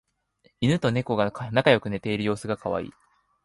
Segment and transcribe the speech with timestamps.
[0.61, 2.89] イヌとネコが仲良く寝ている様子がカワイイ